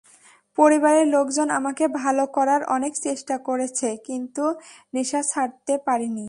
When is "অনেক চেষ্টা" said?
2.75-3.35